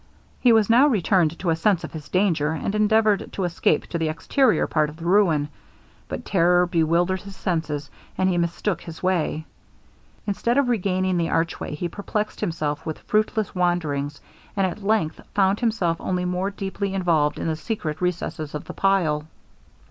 He 0.39 0.51
was 0.51 0.67
now 0.67 0.87
returned 0.87 1.37
to 1.37 1.51
a 1.51 1.55
sense 1.55 1.83
of 1.83 1.93
his 1.93 2.09
danger, 2.09 2.53
and 2.53 2.73
endeavoured 2.73 3.31
to 3.33 3.43
escape 3.43 3.85
to 3.85 3.99
the 3.99 4.09
exterior 4.09 4.65
part 4.65 4.89
of 4.89 4.97
the 4.97 5.05
ruin; 5.05 5.49
but 6.07 6.25
terror 6.25 6.65
bewildered 6.65 7.21
his 7.21 7.35
senses, 7.35 7.91
and 8.17 8.27
he 8.27 8.35
mistook 8.39 8.81
his 8.81 9.03
way. 9.03 9.45
Instead 10.25 10.57
of 10.57 10.69
regaining 10.69 11.17
the 11.17 11.29
arch 11.29 11.59
way, 11.59 11.75
he 11.75 11.87
perplexed 11.87 12.39
himself 12.39 12.83
with 12.83 12.97
fruitless 12.97 13.53
wanderings, 13.53 14.19
and 14.57 14.65
at 14.65 14.81
length 14.83 15.21
found 15.35 15.59
himself 15.59 15.97
only 16.01 16.25
more 16.25 16.49
deeply 16.49 16.95
involved 16.95 17.37
in 17.37 17.45
the 17.45 17.55
secret 17.55 18.01
recesses 18.01 18.55
of 18.55 18.65
the 18.65 18.73
pile. 18.73 19.27